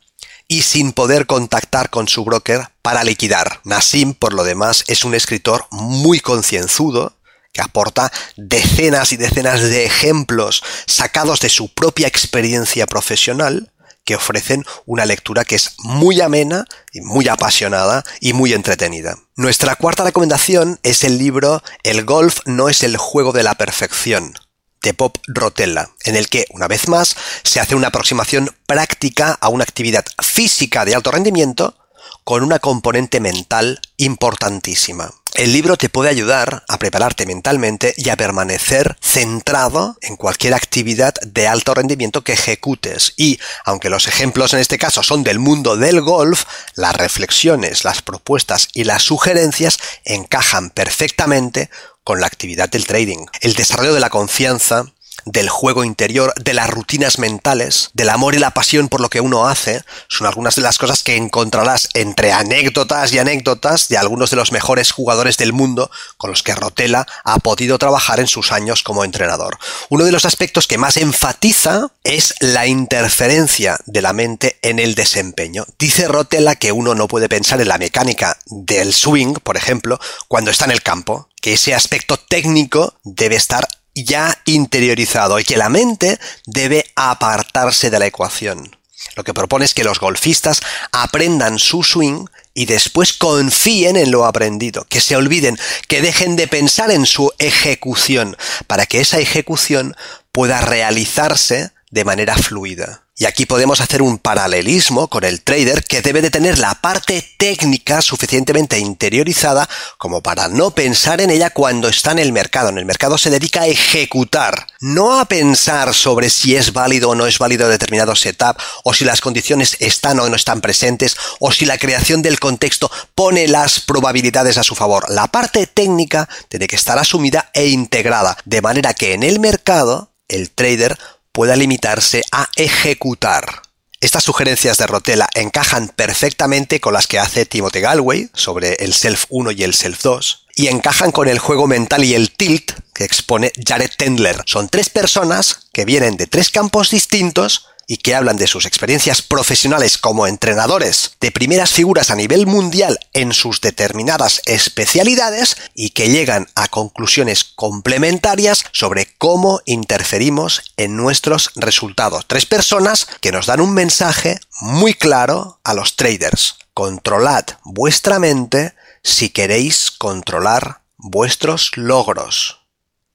y 0.48 0.62
sin 0.62 0.94
poder 0.94 1.26
contactar 1.26 1.90
con 1.90 2.08
su 2.08 2.24
broker 2.24 2.70
para 2.82 3.04
liquidar. 3.04 3.60
Nassim, 3.64 4.14
por 4.14 4.34
lo 4.34 4.44
demás, 4.44 4.84
es 4.88 5.04
un 5.04 5.16
escritor 5.16 5.66
muy 5.72 6.20
concienzudo 6.20 7.18
que 7.54 7.62
aporta 7.62 8.12
decenas 8.36 9.14
y 9.14 9.18
decenas 9.18 9.62
de 9.62 9.86
ejemplos 9.86 10.64
sacados 10.88 11.40
de 11.40 11.50
su 11.50 11.70
propia 11.70 12.08
experiencia 12.08 12.88
profesional 12.88 13.72
que 14.06 14.16
ofrecen 14.16 14.66
una 14.86 15.06
lectura 15.06 15.46
que 15.46 15.56
es 15.56 15.76
muy 15.80 16.22
amena, 16.22 16.66
muy 16.94 17.28
apasionada 17.28 18.04
y 18.20 18.34
muy 18.34 18.54
entretenida. 18.54 19.18
Nuestra 19.36 19.76
cuarta 19.76 20.04
recomendación 20.04 20.80
es 20.84 21.04
el 21.04 21.18
libro 21.18 21.64
El 21.84 22.06
golf 22.06 22.40
no 22.46 22.70
es 22.70 22.84
el 22.84 22.98
juego 22.98 23.32
de 23.32 23.44
la 23.44 23.56
perfección, 23.56 24.34
de 24.82 24.94
Pop 24.94 25.18
Rotella, 25.28 25.90
en 26.04 26.16
el 26.16 26.30
que, 26.30 26.46
una 26.52 26.68
vez 26.68 26.88
más, 26.88 27.16
se 27.44 27.60
hace 27.60 27.76
una 27.76 27.88
aproximación 27.88 28.56
práctica 28.68 29.38
a 29.40 29.50
una 29.50 29.64
actividad 29.64 30.06
física 30.22 30.86
de 30.86 30.96
alto 30.96 31.12
rendimiento 31.12 31.76
con 32.24 32.44
una 32.44 32.60
componente 32.60 33.20
mental 33.20 33.80
importantísima. 33.98 35.12
El 35.36 35.52
libro 35.52 35.78
te 35.78 35.90
puede 35.90 36.12
ayudar 36.12 36.64
a 36.68 36.78
prepararte 36.78 37.26
mentalmente 37.26 37.96
y 37.98 38.10
a 38.10 38.16
permanecer 38.16 38.98
centrado 39.02 39.98
en 40.02 40.16
cualquier 40.16 40.54
actividad 40.54 41.16
de 41.26 41.48
alto 41.48 41.74
rendimiento 41.74 42.24
que 42.24 42.34
ejecutes. 42.34 43.14
Y, 43.18 43.40
aunque 43.66 43.90
los 43.90 44.08
ejemplos 44.08 44.54
en 44.54 44.60
este 44.60 44.78
caso 44.78 45.02
son 45.02 45.24
del 45.24 45.40
mundo 45.40 45.76
del 45.76 46.02
golf, 46.02 46.46
las 46.76 46.96
reflexiones, 46.96 47.84
las 47.84 48.04
propuestas 48.04 48.68
y 48.74 48.84
las 48.84 49.02
sugerencias 49.02 49.80
encajan 50.06 50.70
perfectamente 50.70 51.72
con 52.04 52.22
la 52.22 52.28
actividad 52.28 52.70
del 52.70 52.86
trading. 52.86 53.26
El 53.42 53.56
desarrollo 53.56 53.96
de 53.96 54.02
la 54.02 54.12
confianza, 54.12 54.86
del 55.26 55.50
juego 55.50 55.84
interior, 55.84 56.34
de 56.42 56.54
las 56.54 56.70
rutinas 56.70 57.20
mentales, 57.20 57.90
del 57.94 58.10
amor 58.10 58.36
y 58.36 58.40
la 58.40 58.52
pasión 58.52 58.90
por 58.90 59.02
lo 59.02 59.10
que 59.10 59.22
uno 59.22 59.48
hace, 59.48 59.84
son 60.08 60.28
algunas 60.28 60.56
de 60.56 60.62
las 60.62 60.78
cosas 60.78 61.04
que 61.04 61.16
encontrarás 61.16 61.90
entre 61.94 62.32
anécdotas 62.32 63.14
y 63.14 63.20
anécdotas 63.20 63.88
de 63.88 63.98
algunos 63.98 64.30
de 64.30 64.36
los 64.36 64.52
mejores 64.52 64.92
jugadores 64.92 65.38
del 65.38 65.54
mundo 65.54 65.90
con 66.18 66.30
los 66.30 66.44
que 66.44 66.56
Rotella 66.56 67.06
ha 67.24 67.40
podido 67.40 67.78
trabajar 67.78 68.20
en 68.20 68.28
sus 68.28 68.52
años 68.52 68.84
como 68.84 69.04
entrenador. 69.04 69.58
Uno 69.90 70.06
de 70.06 70.12
los 70.12 70.26
aspectos 70.26 70.68
que 70.68 70.78
más 70.78 70.98
enfatiza 70.98 71.88
es 72.04 72.36
la 72.40 72.68
interferencia 72.68 73.78
de 73.86 74.02
la 74.02 74.14
mente 74.14 74.58
en 74.62 74.80
el 74.80 74.96
desempeño. 74.96 75.66
Dice 75.80 76.08
Rotella 76.08 76.56
que 76.56 76.72
uno 76.72 76.96
no 76.96 77.08
puede 77.08 77.30
pensar 77.30 77.62
en 77.62 77.68
la 77.68 77.78
mecánica 77.78 78.38
del 78.46 78.94
swing, 78.94 79.36
por 79.44 79.58
ejemplo, 79.58 80.00
cuando 80.28 80.52
está 80.52 80.66
en 80.66 80.72
el 80.72 80.82
campo, 80.82 81.30
que 81.42 81.54
ese 81.54 81.74
aspecto 81.74 82.18
técnico 82.18 82.96
debe 83.04 83.36
estar 83.36 83.68
ya 83.94 84.40
interiorizado 84.46 85.40
y 85.40 85.44
que 85.44 85.58
la 85.58 85.70
mente 85.70 86.20
debe 86.46 86.92
apartarse 86.96 87.90
de 87.90 88.00
la 88.00 88.08
ecuación. 88.08 88.76
Lo 89.16 89.24
que 89.24 89.34
propone 89.34 89.66
es 89.66 89.74
que 89.74 89.84
los 89.84 90.00
golfistas 90.00 90.62
aprendan 90.92 91.60
su 91.60 91.84
swing 91.84 92.26
y 92.54 92.66
después 92.66 93.14
confíen 93.14 93.98
en 93.98 94.12
lo 94.12 94.26
aprendido, 94.26 94.86
que 94.88 95.02
se 95.02 95.16
olviden, 95.16 95.58
que 95.88 96.02
dejen 96.02 96.36
de 96.36 96.48
pensar 96.48 96.92
en 96.92 97.06
su 97.06 97.32
ejecución, 97.38 98.38
para 98.68 98.86
que 98.86 99.02
esa 99.02 99.20
ejecución 99.20 99.96
pueda 100.32 100.62
realizarse 100.62 101.72
de 101.94 102.06
manera 102.06 102.36
fluida. 102.36 103.04
Y 103.16 103.26
aquí 103.26 103.46
podemos 103.46 103.80
hacer 103.80 104.02
un 104.02 104.18
paralelismo 104.18 105.08
con 105.10 105.24
el 105.24 105.44
trader 105.44 105.84
que 105.84 106.02
debe 106.02 106.24
de 106.24 106.32
tener 106.32 106.58
la 106.58 106.74
parte 106.82 107.24
técnica 107.38 108.02
suficientemente 108.02 108.80
interiorizada 108.80 109.70
como 110.00 110.24
para 110.24 110.48
no 110.48 110.72
pensar 110.72 111.22
en 111.22 111.30
ella 111.30 111.52
cuando 111.52 111.88
está 111.88 112.12
en 112.14 112.18
el 112.18 112.32
mercado. 112.32 112.70
En 112.70 112.80
el 112.80 112.86
mercado 112.86 113.20
se 113.20 113.30
dedica 113.30 113.62
a 113.62 113.68
ejecutar, 113.68 114.66
no 114.80 115.20
a 115.20 115.26
pensar 115.26 115.94
sobre 115.94 116.32
si 116.32 116.56
es 116.56 116.74
válido 116.74 117.12
o 117.12 117.16
no 117.16 117.28
es 117.28 117.38
válido 117.38 117.70
determinado 117.70 118.16
setup, 118.16 118.58
o 118.84 118.96
si 118.96 119.06
las 119.06 119.22
condiciones 119.22 119.78
están 119.80 120.20
o 120.20 120.28
no 120.28 120.36
están 120.36 120.62
presentes, 120.62 121.16
o 121.40 121.52
si 121.52 121.68
la 121.68 121.78
creación 121.78 122.24
del 122.24 122.40
contexto 122.40 122.90
pone 123.14 123.48
las 123.48 123.80
probabilidades 123.80 124.58
a 124.58 124.64
su 124.64 124.74
favor. 124.74 125.06
La 125.12 125.28
parte 125.28 125.68
técnica 125.68 126.28
tiene 126.50 126.66
que 126.66 126.76
estar 126.76 126.98
asumida 126.98 127.52
e 127.54 127.68
integrada, 127.68 128.36
de 128.46 128.64
manera 128.64 128.96
que 128.96 129.14
en 129.14 129.22
el 129.22 129.40
mercado 129.40 130.10
el 130.28 130.50
trader 130.50 130.98
pueda 131.34 131.58
limitarse 131.58 132.24
a 132.32 132.48
ejecutar. 132.56 133.64
Estas 134.00 134.24
sugerencias 134.24 134.78
de 134.78 134.88
Rotella 134.88 135.28
encajan 135.34 135.88
perfectamente 135.90 136.80
con 136.80 136.94
las 136.94 137.08
que 137.08 137.20
hace 137.20 137.46
Timothy 137.46 137.80
Galway 137.80 138.30
sobre 138.34 138.74
el 138.76 138.94
Self 138.94 139.26
1 139.30 139.52
y 139.52 139.64
el 139.64 139.74
Self 139.74 140.02
2 140.02 140.48
y 140.56 140.68
encajan 140.68 141.12
con 141.12 141.28
el 141.28 141.40
juego 141.40 141.68
mental 141.68 142.04
y 142.04 142.14
el 142.14 142.32
tilt 142.32 142.74
que 142.94 143.06
expone 143.06 143.52
Jared 143.66 143.90
Tendler. 143.98 144.44
Son 144.46 144.70
tres 144.70 144.90
personas 144.90 145.68
que 145.74 145.86
vienen 145.86 146.18
de 146.18 146.28
tres 146.28 146.50
campos 146.52 146.92
distintos 146.92 147.68
y 147.88 147.98
que 147.98 148.16
hablan 148.16 148.38
de 148.38 148.48
sus 148.48 148.66
experiencias 148.66 149.22
profesionales 149.22 149.98
como 149.98 150.28
entrenadores 150.28 151.16
de 151.20 151.32
primeras 151.32 151.72
figuras 151.72 152.12
a 152.12 152.16
nivel 152.16 152.46
mundial 152.46 153.00
en 153.14 153.34
sus 153.34 153.62
determinadas 153.62 154.42
especialidades 154.46 155.58
y 155.74 155.92
que 155.92 156.10
llegan 156.10 156.48
a 156.56 156.68
conclusiones 156.68 157.44
complementarias 157.44 158.66
sobre 158.72 159.14
cómo 159.18 159.62
interferimos 159.66 160.74
en 160.78 160.96
nuestros 160.96 161.52
resultados. 161.56 162.26
Tres 162.28 162.46
personas 162.46 163.08
que 163.22 163.32
nos 163.32 163.46
dan 163.46 163.62
un 163.62 163.74
mensaje 163.74 164.40
muy 164.62 164.94
claro 164.94 165.60
a 165.64 165.74
los 165.74 165.96
traders. 165.96 166.56
Controlad 166.74 167.46
vuestra 167.64 168.20
mente 168.20 168.74
si 169.04 169.30
queréis 169.30 169.92
controlar 169.92 170.82
vuestros 170.98 171.72
logros. 171.76 172.62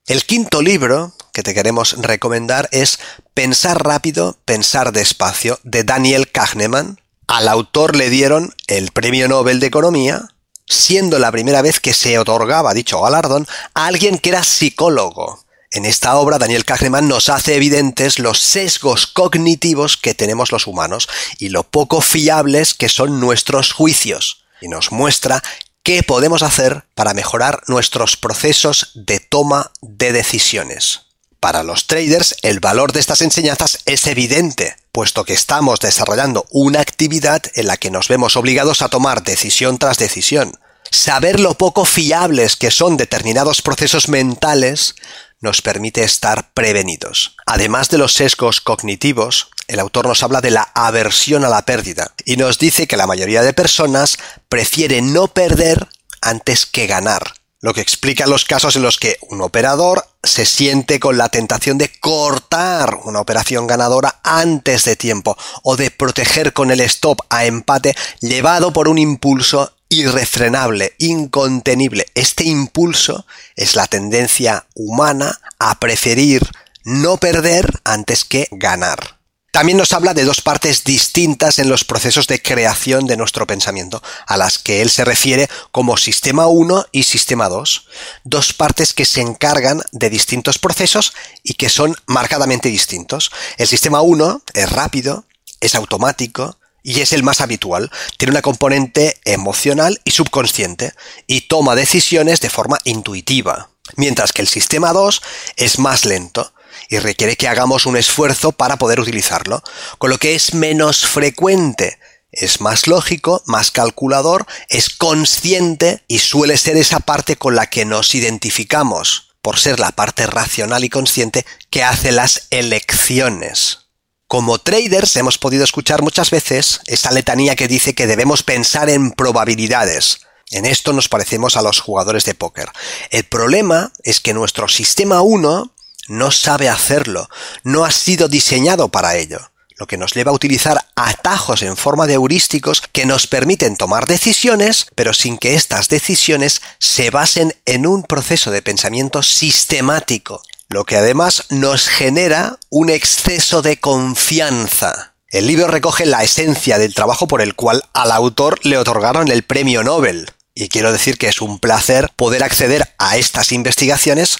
El 0.07 0.25
quinto 0.25 0.63
libro 0.63 1.15
que 1.39 1.45
te 1.45 1.55
queremos 1.55 1.95
recomendar 1.99 2.69
es 2.73 2.99
Pensar 3.33 3.85
rápido, 3.85 4.37
pensar 4.45 4.91
despacio, 4.91 5.61
de 5.63 5.85
Daniel 5.85 6.33
Kahneman. 6.33 6.99
Al 7.29 7.47
autor 7.47 7.95
le 7.95 8.11
dieron 8.11 8.57
el 8.67 8.91
Premio 8.91 9.29
Nobel 9.29 9.61
de 9.61 9.69
Economía, 9.69 10.31
siendo 10.67 11.21
la 11.21 11.31
primera 11.31 11.63
vez 11.63 11.79
que 11.79 11.95
se 11.95 12.19
otorgaba 12.19 12.75
dicho 12.75 13.01
galardón 13.01 13.47
a 13.75 13.87
alguien 13.87 14.19
que 14.19 14.31
era 14.31 14.43
psicólogo. 14.43 15.45
En 15.71 15.85
esta 15.85 16.17
obra, 16.17 16.39
Daniel 16.39 16.65
Kahneman 16.65 17.07
nos 17.07 17.29
hace 17.29 17.55
evidentes 17.55 18.19
los 18.19 18.41
sesgos 18.41 19.07
cognitivos 19.07 19.97
que 19.97 20.15
tenemos 20.15 20.51
los 20.51 20.67
humanos 20.67 21.09
y 21.39 21.51
lo 21.51 21.63
poco 21.63 22.01
fiables 22.01 22.75
que 22.75 22.89
son 22.89 23.21
nuestros 23.21 23.73
juicios, 23.73 24.43
y 24.61 24.67
nos 24.67 24.91
muestra 24.91 25.45
qué 25.85 26.03
podemos 26.03 26.43
hacer 26.43 26.85
para 26.97 27.15
mejorar 27.15 27.63
nuestros 27.69 28.17
procesos 28.17 28.91
de 28.97 29.21
toma 29.21 29.71
de 29.81 30.13
decisiones. 30.13 31.03
Para 31.41 31.63
los 31.63 31.87
traders, 31.87 32.35
el 32.43 32.59
valor 32.59 32.93
de 32.93 33.01
estas 33.01 33.23
enseñanzas 33.23 33.79
es 33.85 34.07
evidente, 34.07 34.77
puesto 34.91 35.25
que 35.25 35.35
estamos 35.35 35.79
desarrollando 35.79 36.47
una 36.51 36.81
actividad 36.81 37.43
en 37.55 37.69
la 37.69 37.77
que 37.77 37.91
nos 37.91 38.09
vemos 38.09 38.37
obligados 38.37 38.83
a 38.83 38.89
tomar 38.89 39.23
decisión 39.23 39.79
tras 39.79 39.99
decisión. 39.99 40.59
Saber 40.91 41.39
lo 41.39 41.55
poco 41.55 41.85
fiables 41.85 42.57
que 42.57 42.71
son 42.71 42.97
determinados 42.97 43.63
procesos 43.63 44.09
mentales 44.09 44.97
nos 45.41 45.63
permite 45.63 46.03
estar 46.03 46.51
prevenidos. 46.53 47.37
Además 47.47 47.89
de 47.91 47.99
los 47.99 48.15
sesgos 48.15 48.61
cognitivos, 48.61 49.51
el 49.69 49.79
autor 49.79 50.09
nos 50.09 50.23
habla 50.23 50.41
de 50.41 50.51
la 50.51 50.63
aversión 50.75 51.45
a 51.45 51.49
la 51.49 51.63
pérdida 51.63 52.15
y 52.25 52.37
nos 52.37 52.59
dice 52.59 52.89
que 52.89 52.97
la 52.97 53.07
mayoría 53.07 53.43
de 53.43 53.53
personas 53.53 54.19
prefiere 54.49 55.03
no 55.03 55.29
perder 55.29 55.87
antes 56.21 56.67
que 56.67 56.87
ganar, 56.87 57.35
lo 57.61 57.75
que 57.75 57.81
explica 57.81 58.27
los 58.27 58.45
casos 58.45 58.77
en 58.77 58.83
los 58.83 58.99
que 58.99 59.17
un 59.29 59.41
operador 59.41 60.07
se 60.23 60.47
siente 60.47 61.01
con 61.01 61.19
la 61.19 61.29
tentación 61.29 61.79
de 61.79 61.91
cortar 62.01 62.99
una 63.05 63.21
operación 63.21 63.67
ganadora 63.67 64.21
antes 64.23 64.85
de 64.85 64.97
tiempo 64.97 65.37
o 65.63 65.77
de 65.77 65.91
proteger 65.91 66.53
con 66.53 66.71
el 66.71 66.81
stop 66.81 67.21
a 67.31 67.45
empate 67.47 67.97
llevado 68.21 68.73
por 68.73 68.89
un 68.89 68.99
impulso 68.99 69.73
irrefrenable, 69.89 70.95
incontenible. 70.99 72.07
Este 72.15 72.45
impulso 72.45 73.27
es 73.57 73.75
la 73.75 73.87
tendencia 73.87 74.67
humana 74.75 75.41
a 75.59 75.81
preferir 75.81 76.43
no 76.85 77.17
perder 77.17 77.81
antes 77.85 78.25
que 78.25 78.49
ganar. 78.51 79.18
También 79.51 79.79
nos 79.79 79.93
habla 79.93 80.15
de 80.15 80.25
dos 80.25 80.43
partes 80.43 80.85
distintas 80.85 81.59
en 81.59 81.69
los 81.69 81.85
procesos 81.85 82.27
de 82.27 82.41
creación 82.41 83.07
de 83.07 83.17
nuestro 83.17 83.47
pensamiento, 83.47 84.03
a 84.27 84.37
las 84.37 84.59
que 84.59 84.83
él 84.83 84.91
se 84.91 85.05
refiere 85.05 85.49
como 85.73 85.97
sistema 85.97 86.47
1 86.47 86.87
y 86.93 87.05
sistema 87.05 87.49
2, 87.49 87.87
dos 88.25 88.53
partes 88.53 88.93
que 88.93 89.07
se 89.07 89.23
encargan 89.23 89.83
de 89.91 90.11
distintos 90.11 90.59
procesos 90.59 91.15
y 91.43 91.55
que 91.55 91.71
son 91.71 91.97
marcadamente 92.07 92.69
distintos. 92.69 93.33
El 93.57 93.67
sistema 93.67 94.03
1 94.03 94.43
es 94.53 94.71
rápido, 94.71 95.25
es 95.61 95.75
automático, 95.75 96.59
y 96.83 97.01
es 97.01 97.13
el 97.13 97.23
más 97.23 97.41
habitual. 97.41 97.91
Tiene 98.17 98.31
una 98.31 98.43
componente 98.43 99.19
emocional 99.25 100.01
y 100.05 100.13
subconsciente 100.13 100.95
y 101.27 101.43
toma 101.43 101.75
decisiones 101.75 102.41
de 102.41 102.49
forma 102.49 102.79
intuitiva. 102.85 103.69
Mientras 103.97 104.33
que 104.33 104.43
el 104.43 104.49
sistema 104.49 104.93
2 104.93 105.21
es 105.57 105.79
más 105.79 106.05
lento 106.05 106.53
y 106.89 106.99
requiere 106.99 107.37
que 107.37 107.49
hagamos 107.49 107.87
un 107.87 107.97
esfuerzo 107.97 108.53
para 108.53 108.77
poder 108.77 109.01
utilizarlo, 109.01 109.63
con 109.99 110.11
lo 110.11 110.19
que 110.19 110.35
es 110.35 110.55
menos 110.55 111.07
frecuente. 111.07 111.99
Es 112.31 112.61
más 112.61 112.87
lógico, 112.87 113.43
más 113.47 113.71
calculador, 113.71 114.47
es 114.69 114.91
consciente 114.91 116.05
y 116.09 116.19
suele 116.19 116.57
ser 116.57 116.77
esa 116.77 117.01
parte 117.01 117.37
con 117.37 117.55
la 117.55 117.67
que 117.69 117.85
nos 117.85 118.15
identificamos, 118.15 119.37
por 119.41 119.59
ser 119.59 119.81
la 119.81 119.93
parte 119.93 120.27
racional 120.27 120.85
y 120.85 120.91
consciente 120.91 121.47
que 121.71 121.83
hace 121.83 122.13
las 122.13 122.49
elecciones. 122.51 123.89
Como 124.27 124.59
traders 124.59 125.17
hemos 125.17 125.39
podido 125.39 125.65
escuchar 125.65 126.03
muchas 126.03 126.31
veces 126.31 126.81
esa 126.87 127.13
letanía 127.13 127.57
que 127.57 127.67
dice 127.67 127.95
que 127.95 128.07
debemos 128.07 128.43
pensar 128.43 128.91
en 128.91 129.13
probabilidades. 129.13 130.21
En 130.51 130.67
esto 130.67 130.93
nos 130.93 131.09
parecemos 131.09 131.57
a 131.57 131.63
los 131.63 131.81
jugadores 131.81 132.27
de 132.27 132.35
póker. 132.35 132.71
El 133.11 133.25
problema 133.25 133.91
es 134.03 134.21
que 134.21 134.35
nuestro 134.35 134.69
sistema 134.69 135.23
1 135.23 135.73
no 136.09 136.31
sabe 136.31 136.69
hacerlo, 136.69 137.29
no 137.63 137.85
ha 137.85 137.91
sido 137.91 138.29
diseñado 138.29 138.89
para 138.89 139.17
ello, 139.17 139.39
lo 139.77 139.87
que 139.87 139.97
nos 139.97 140.13
lleva 140.13 140.33
a 140.33 140.35
utilizar 140.35 140.85
atajos 140.97 141.63
en 141.63 141.77
forma 141.77 142.07
de 142.07 142.15
heurísticos 142.15 142.83
que 142.93 143.07
nos 143.07 143.27
permiten 143.27 143.77
tomar 143.77 144.07
decisiones, 144.07 144.87
pero 144.95 145.13
sin 145.13 145.39
que 145.39 145.55
estas 145.55 145.89
decisiones 145.89 146.61
se 146.79 147.11
basen 147.11 147.55
en 147.65 147.87
un 147.87 148.03
proceso 148.03 148.51
de 148.51 148.63
pensamiento 148.63 149.23
sistemático, 149.23 150.43
lo 150.69 150.85
que 150.85 150.97
además 150.97 151.45
nos 151.51 151.89
genera 151.89 152.59
un 152.71 152.91
exceso 152.91 153.63
de 153.63 153.79
confianza. 153.79 155.15
El 155.31 155.47
libro 155.47 155.69
recoge 155.69 156.07
la 156.07 156.25
esencia 156.25 156.79
del 156.79 156.95
trabajo 156.95 157.29
por 157.29 157.43
el 157.43 157.55
cual 157.55 157.85
al 157.93 158.13
autor 158.13 158.59
le 158.65 158.79
otorgaron 158.79 159.29
el 159.29 159.43
premio 159.43 159.85
Nobel. 159.85 160.31
Y 160.55 160.69
quiero 160.71 160.91
decir 160.91 161.19
que 161.19 161.29
es 161.29 161.41
un 161.41 161.61
placer 161.61 162.11
poder 162.17 162.43
acceder 162.43 162.95
a 162.99 163.17
estas 163.17 163.53
investigaciones 163.53 164.39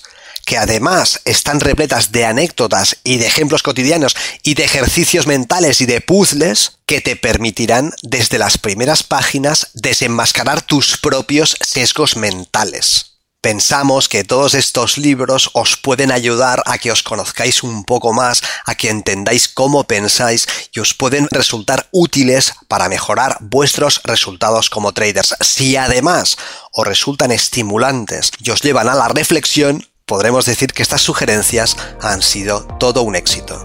que 0.49 0.57
además 0.57 1.21
están 1.27 1.61
repletas 1.61 2.11
de 2.11 2.25
anécdotas 2.25 2.97
y 3.05 3.19
de 3.19 3.27
ejemplos 3.27 3.63
cotidianos 3.63 4.17
y 4.43 4.55
de 4.55 4.65
ejercicios 4.65 5.27
mentales 5.27 5.83
y 5.83 5.87
de 5.87 6.01
puzzles 6.01 6.79
que 6.87 7.03
te 7.03 7.17
permitirán 7.17 7.93
desde 8.03 8.39
las 8.39 8.57
primeras 8.57 9.03
páginas 9.03 9.69
desenmascarar 9.75 10.63
tus 10.63 10.97
propios 10.97 11.55
sesgos 11.61 12.17
mentales. 12.17 13.19
Pensamos 13.43 14.09
que 14.09 14.25
todos 14.25 14.55
estos 14.55 14.97
libros 14.97 15.51
os 15.53 15.77
pueden 15.77 16.11
ayudar 16.11 16.63
a 16.65 16.79
que 16.79 16.91
os 16.91 17.03
conozcáis 17.03 17.63
un 17.63 17.85
poco 17.85 18.15
más, 18.15 18.43
a 18.65 18.75
que 18.75 18.89
entendáis 18.89 19.49
cómo 19.49 19.85
pensáis 19.85 20.49
y 20.73 20.81
os 20.81 20.95
pueden 20.95 21.29
resultar 21.31 21.89
útiles 21.93 22.55
para 22.69 22.89
mejorar 22.89 23.37
vuestros 23.41 24.01
resultados 24.03 24.71
como 24.71 24.93
traders. 24.93 25.37
Si 25.41 25.77
además 25.77 26.39
os 26.73 26.87
resultan 26.87 27.33
estimulantes 27.33 28.33
y 28.41 28.51
os 28.51 28.63
llevan 28.63 28.89
a 28.89 28.95
la 28.95 29.09
reflexión, 29.09 29.87
podremos 30.09 30.47
decir 30.47 30.73
que 30.73 30.83
estas 30.83 31.03
sugerencias 31.03 31.77
han 32.01 32.23
sido 32.23 32.65
todo 32.81 33.03
un 33.03 33.15
éxito. 33.15 33.63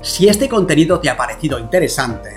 Si 0.00 0.26
este 0.26 0.48
contenido 0.48 0.98
te 0.98 1.10
ha 1.10 1.16
parecido 1.16 1.58
interesante, 1.58 2.30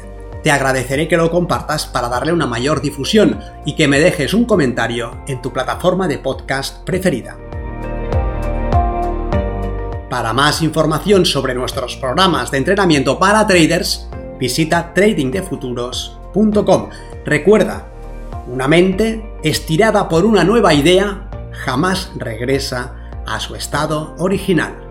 te 0.44 0.52
agradeceré 0.52 1.08
que 1.08 1.18
lo 1.18 1.32
compartas 1.32 1.86
para 1.86 2.10
darle 2.10 2.34
una 2.34 2.46
mayor 2.46 2.82
difusión 2.82 3.40
y 3.66 3.76
que 3.76 3.88
me 3.88 4.00
dejes 4.00 4.34
un 4.34 4.46
comentario 4.46 5.24
en 5.28 5.42
tu 5.42 5.54
plataforma 5.54 6.08
de 6.08 6.18
podcast 6.18 6.84
preferida. 6.84 7.38
Para 10.10 10.34
más 10.34 10.62
información 10.62 11.26
sobre 11.26 11.56
nuestros 11.56 11.96
programas 11.96 12.52
de 12.52 12.58
entrenamiento 12.58 13.18
para 13.18 13.48
traders, 13.48 14.10
visita 14.38 14.94
tradingdefuturos.com. 14.94 16.21
Recuerda, 17.26 17.88
una 18.48 18.68
mente 18.68 19.24
estirada 19.44 20.10
por 20.10 20.26
una 20.26 20.44
nueva 20.44 20.74
idea 20.74 21.30
jamás 21.52 22.12
regresa 22.16 22.96
a 23.26 23.40
su 23.40 23.56
estado 23.56 24.16
original. 24.18 24.91